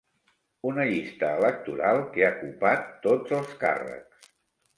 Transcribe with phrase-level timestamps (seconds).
[0.69, 4.33] Una llista electoral que ha copat tots els càrrecs.